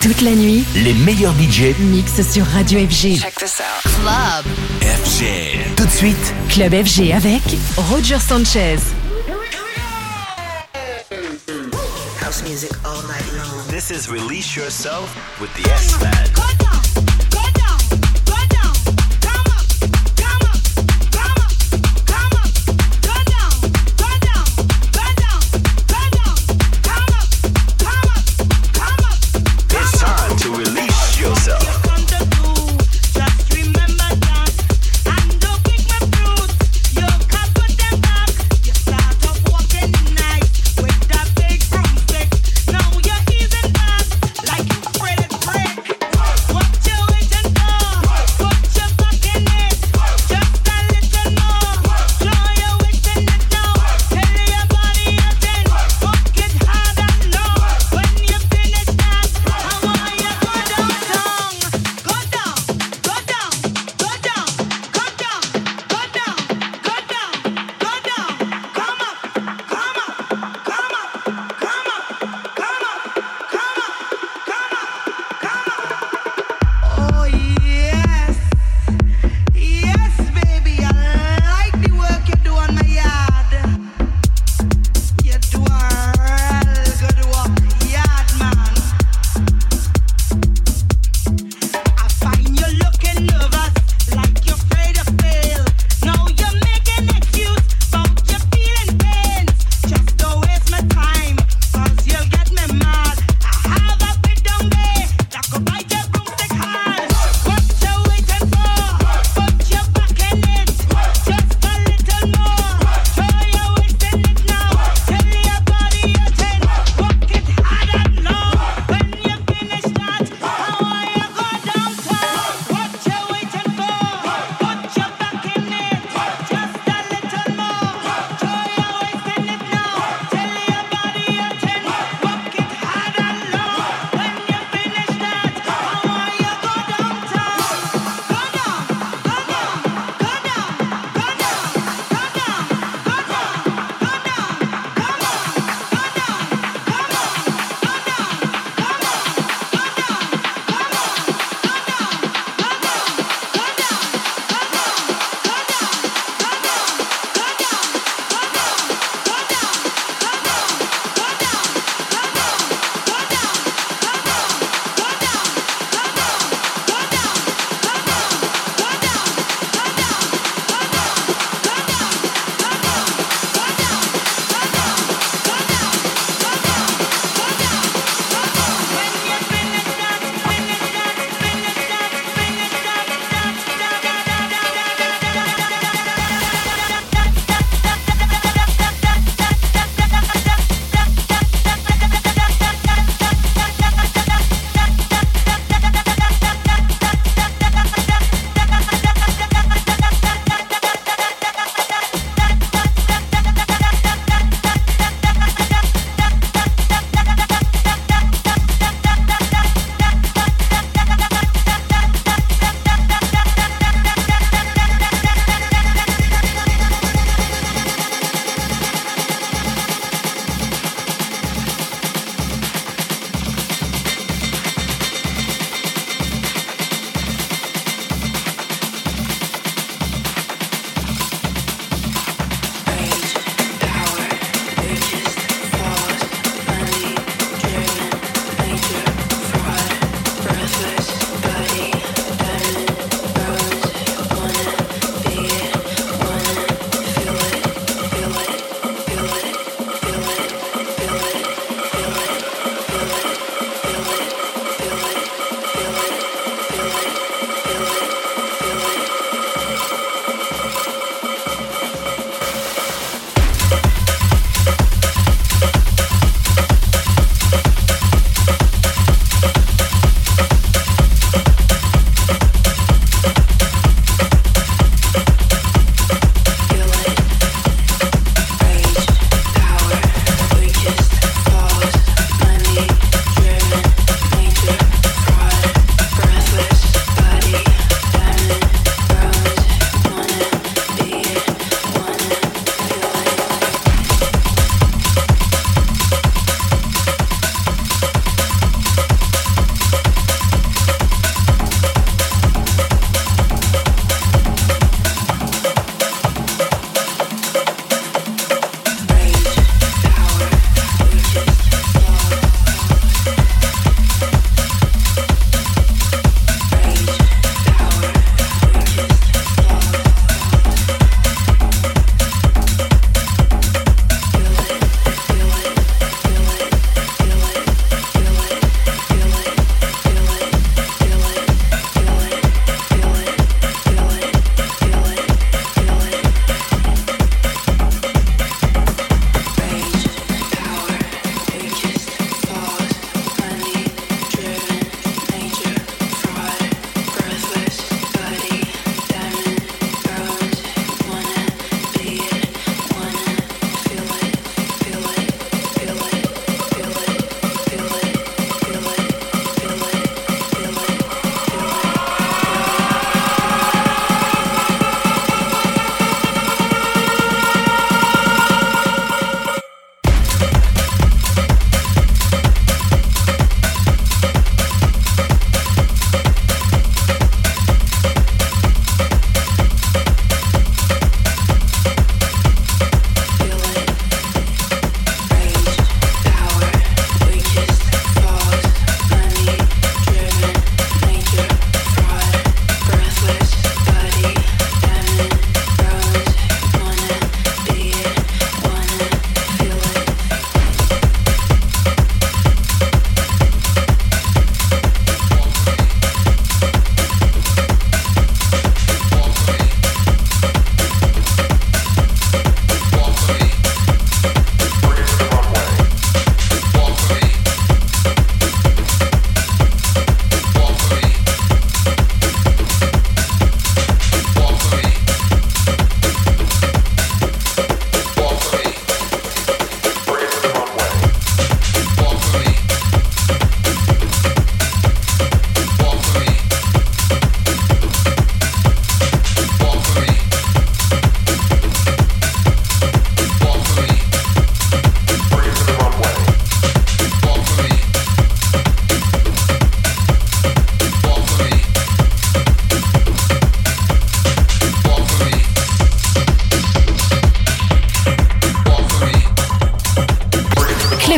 [0.00, 3.20] Toute la nuit, Les meilleurs DJ mix sur Radio FG.
[3.20, 3.92] Check this out.
[4.00, 4.46] Club.
[4.80, 5.74] FG.
[5.76, 7.42] Tout de suite, Club FG avec
[7.76, 8.78] Roger Sanchez.
[12.22, 13.66] House music all night long.
[13.68, 16.59] This is Release Yourself with the S-Man.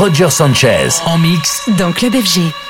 [0.00, 2.69] Roger Sanchez en mix dans Club FG.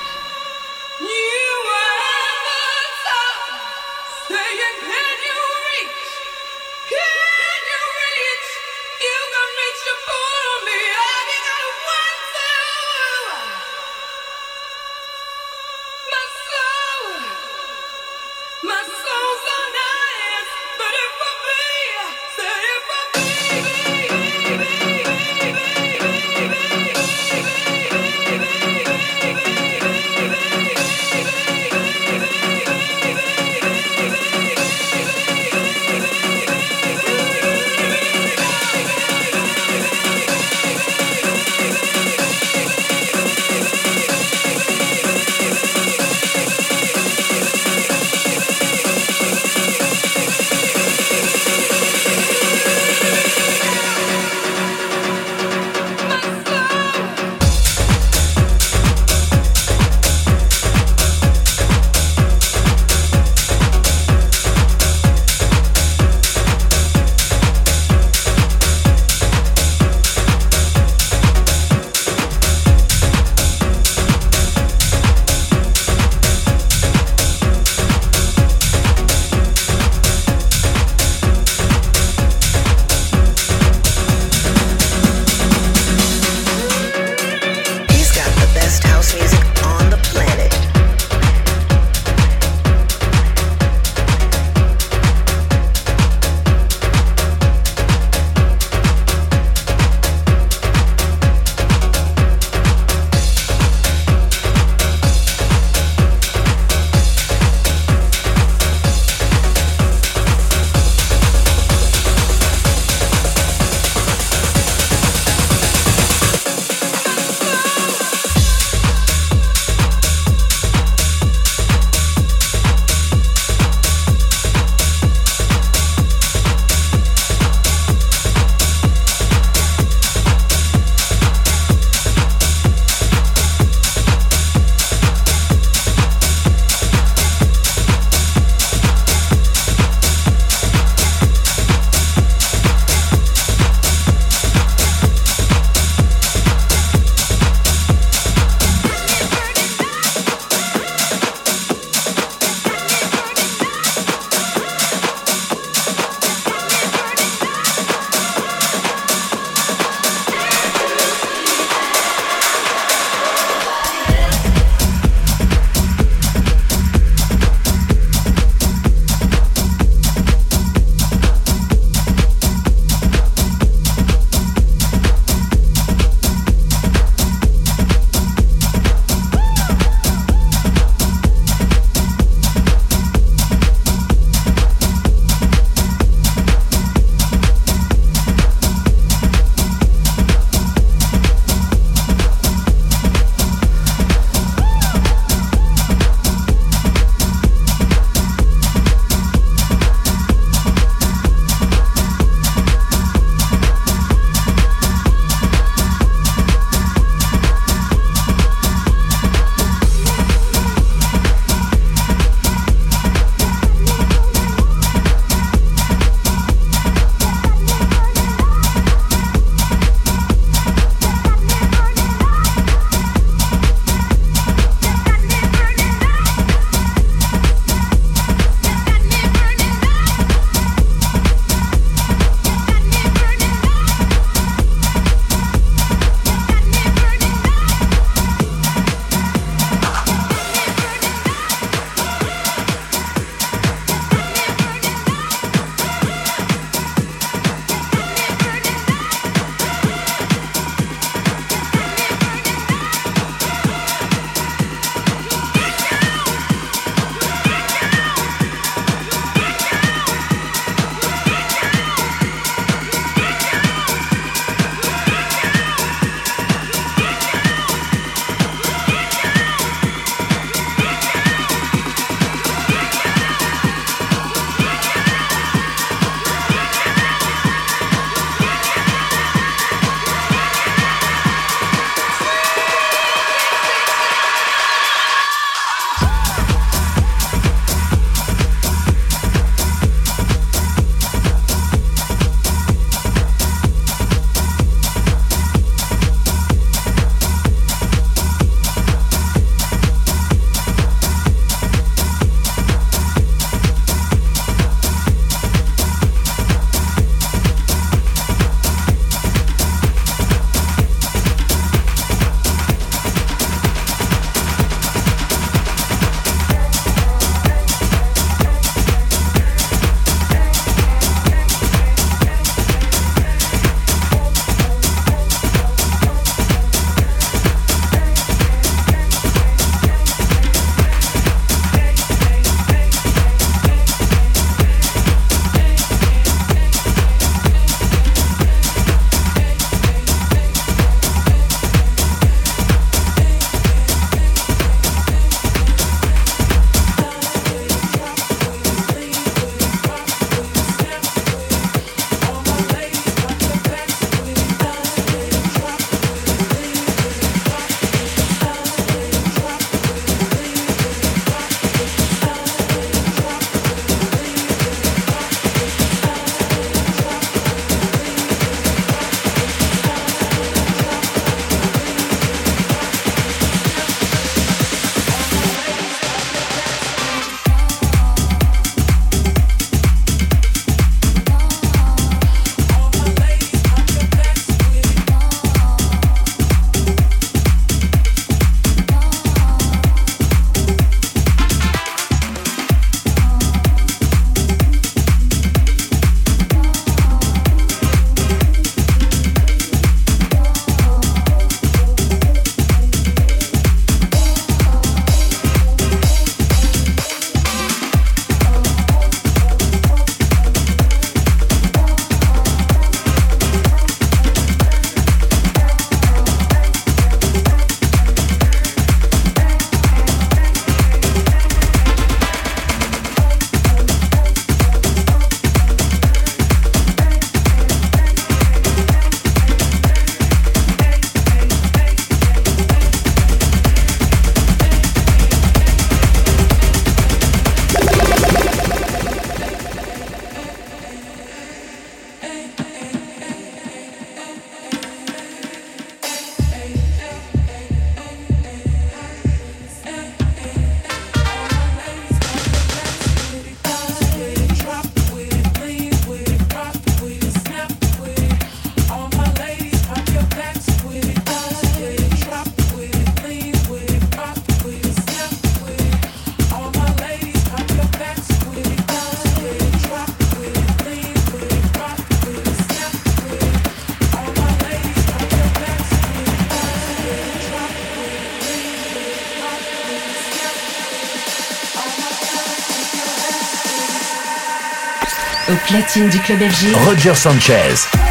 [485.50, 486.76] Au platine du club FG.
[486.86, 488.09] Roger Sanchez.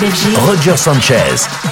[0.00, 1.69] Roger Sanchez.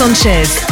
[0.00, 0.69] Roger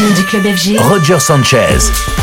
[0.00, 0.78] Du club FG.
[0.78, 2.19] Roger Sanchez.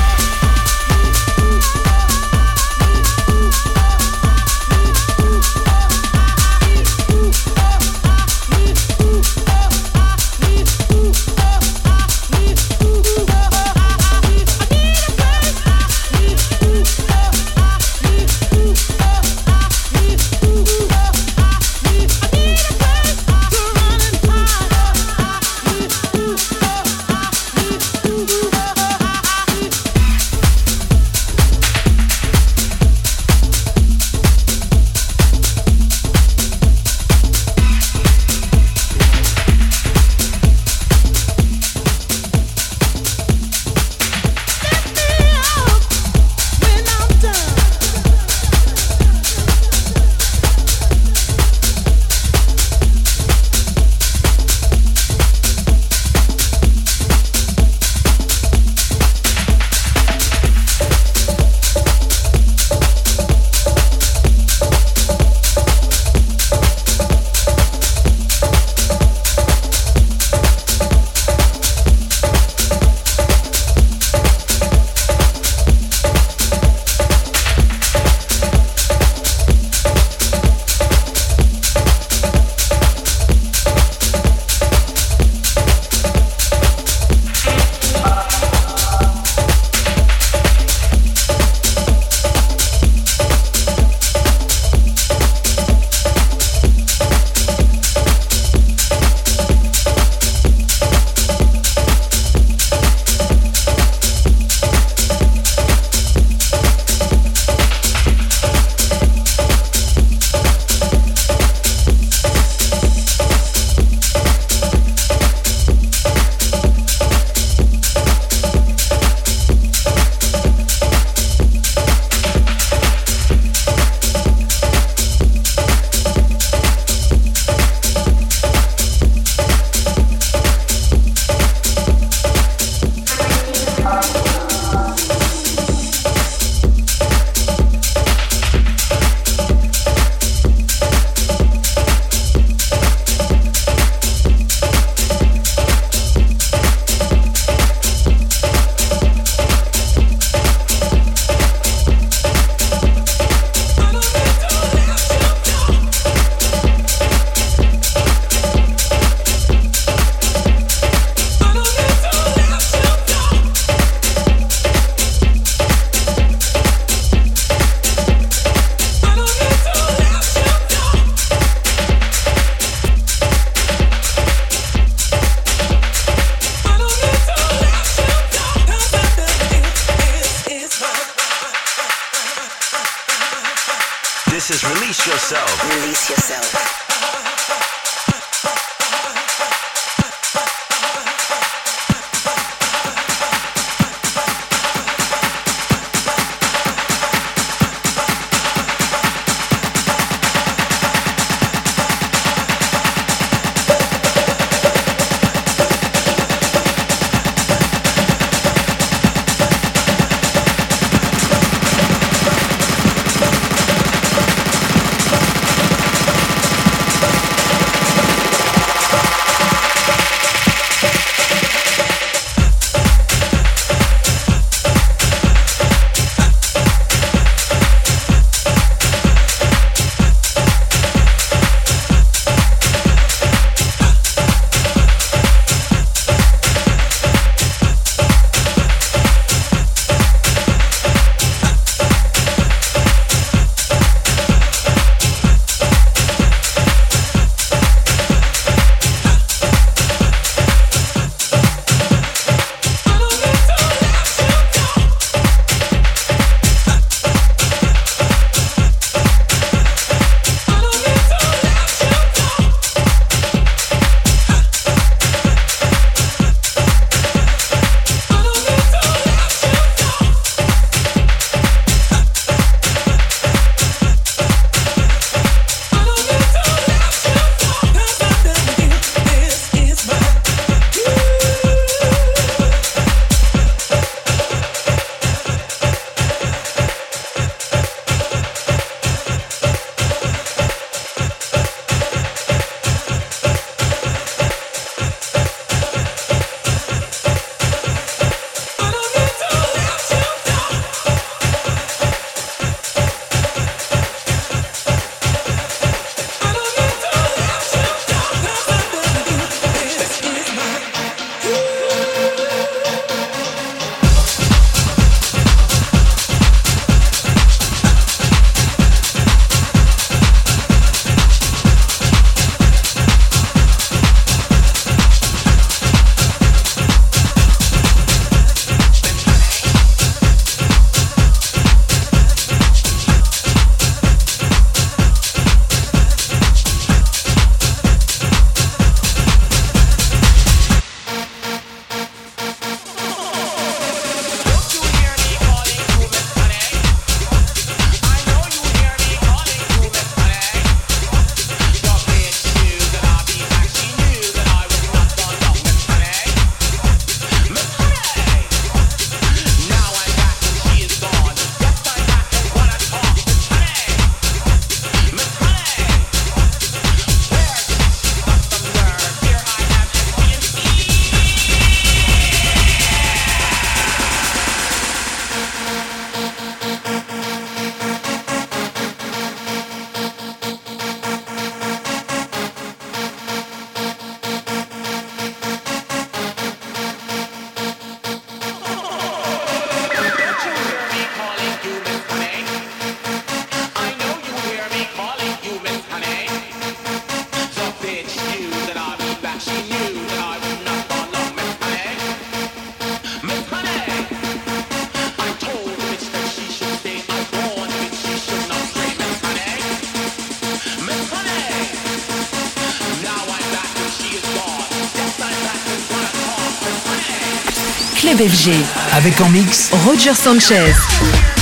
[417.78, 418.32] Club FG.
[418.74, 421.17] Avec en mix Roger Sanchez.